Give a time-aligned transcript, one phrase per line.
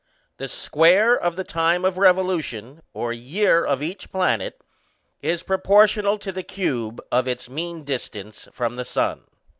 [0.39, 4.59] _The square of the time of revolution (or year) of each planet
[5.21, 9.25] is proportional to the cube of its mean distance from the sun.